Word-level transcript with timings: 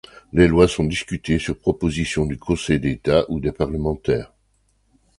Les 0.33 0.47
lois 0.47 0.67
sont 0.67 0.85
discutées 0.85 1.37
sur 1.37 1.59
proposition 1.59 2.25
du 2.25 2.39
Conseil 2.39 2.79
d’État 2.79 3.23
ou 3.29 3.39
des 3.39 3.51
parlementaires. 3.51 4.33